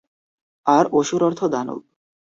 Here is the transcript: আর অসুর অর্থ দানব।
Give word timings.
আর 0.65 0.85
অসুর 0.91 1.21
অর্থ 1.23 1.39
দানব। 1.45 1.79